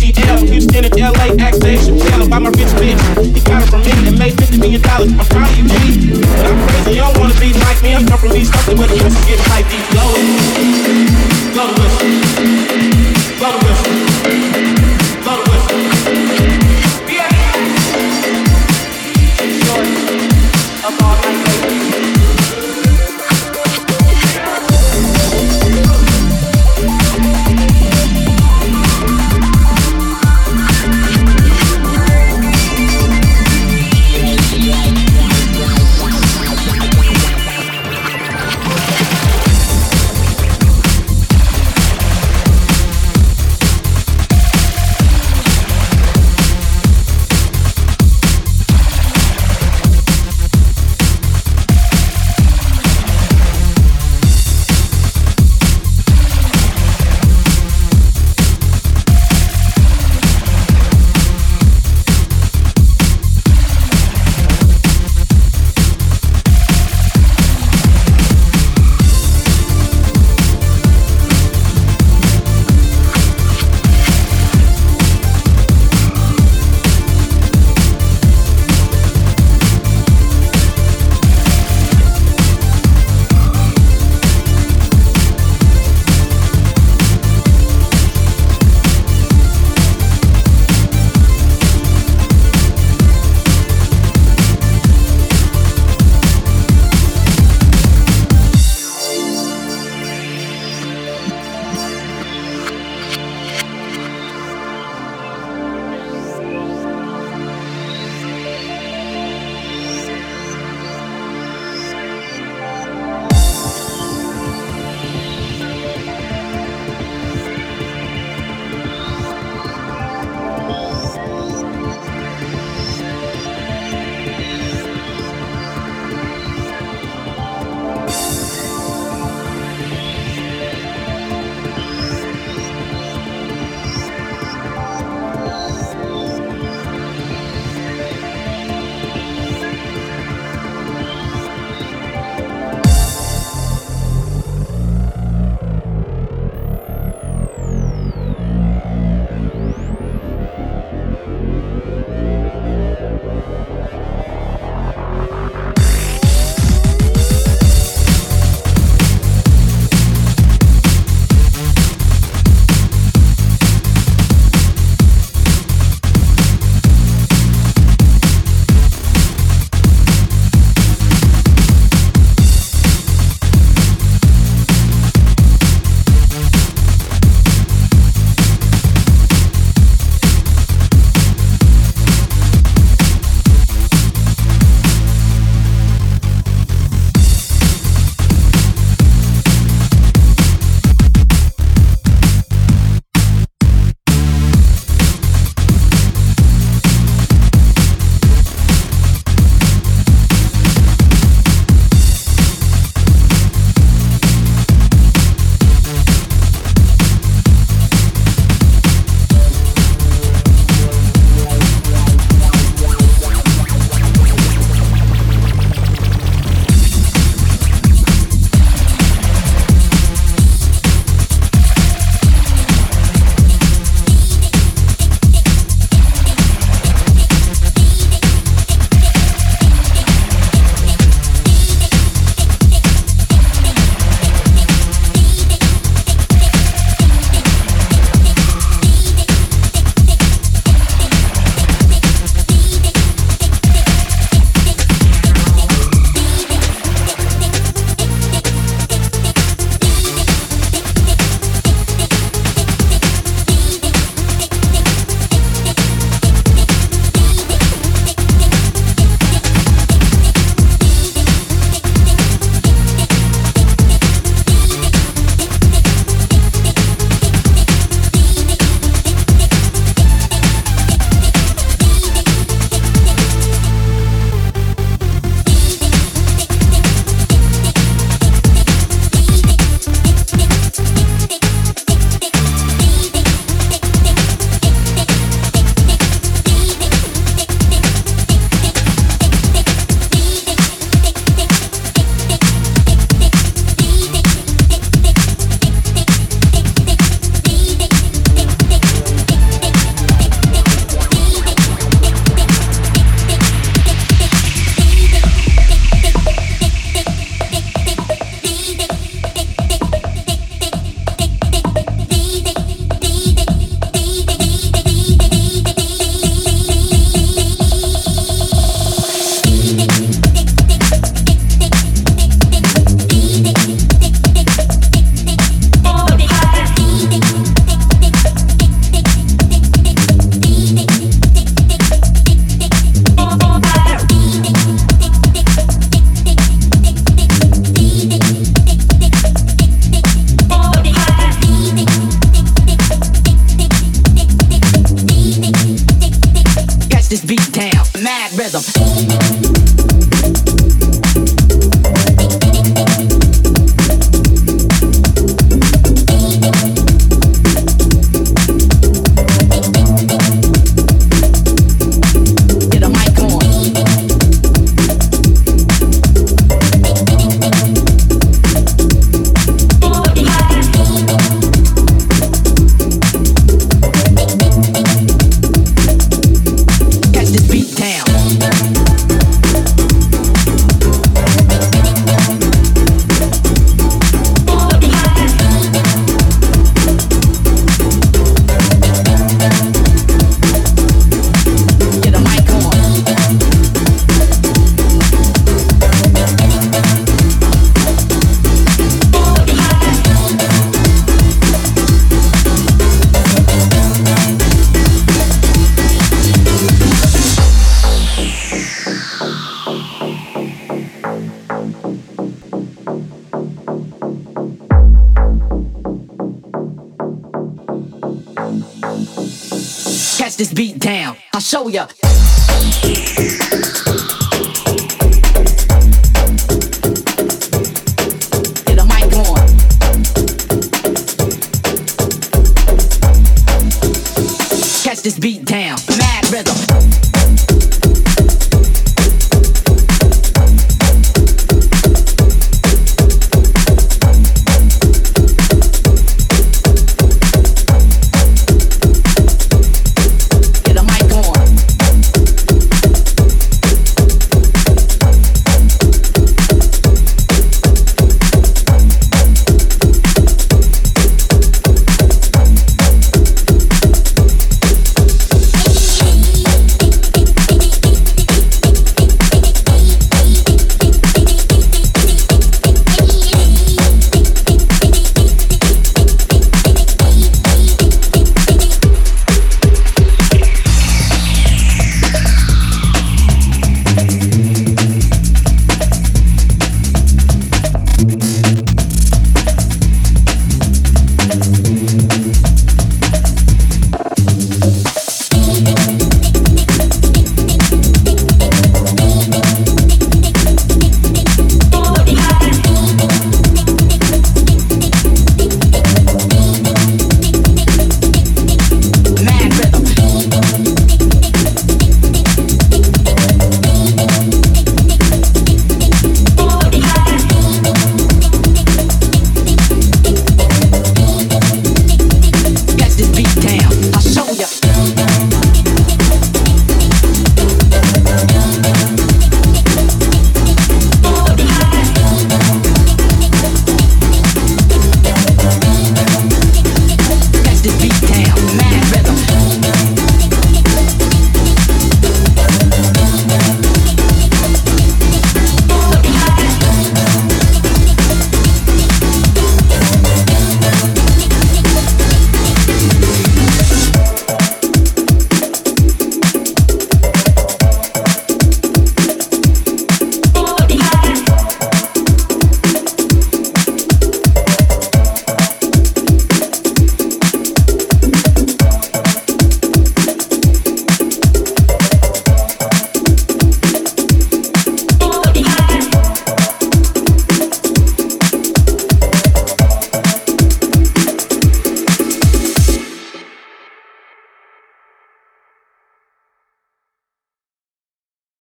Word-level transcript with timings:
DCL, 0.00 0.48
Houston 0.48 0.84
and 0.84 0.94
LA, 0.96 1.34
Axation, 1.38 1.98
Shell, 1.98 2.28
by 2.28 2.38
my 2.38 2.50
rich 2.50 2.72
bitch. 2.78 3.00
He 3.34 3.40
got 3.40 3.62
it 3.62 3.68
from 3.68 3.80
me 3.82 3.92
and 4.08 4.18
made 4.18 4.38
50 4.38 4.58
million 4.58 4.82
dollars. 4.82 5.12
I'm 5.12 5.26
proud 5.26 5.50
of 5.50 5.58
you, 5.58 5.68
G. 5.68 6.10
But 6.20 6.46
I'm 6.46 6.68
crazy, 6.68 6.90
you 6.90 7.02
don't 7.02 7.18
wanna 7.18 7.40
be 7.40 7.52
like 7.52 7.82
me. 7.82 7.94
I 7.94 8.04
come 8.04 8.18
from 8.18 8.36
East 8.36 8.52
Coast, 8.52 8.76
but 8.76 8.88
to 8.88 8.94
get 8.94 9.38
hyped, 9.50 9.70
these 9.70 9.88
low. 9.94 10.73